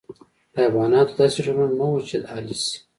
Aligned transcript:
د 0.53 0.53
حیواناتو 0.63 1.17
داسې 1.19 1.37
ډولونه 1.45 1.75
نه 1.79 1.85
وو 1.89 2.05
چې 2.07 2.15
اهلي 2.33 2.55
شي. 2.63 2.77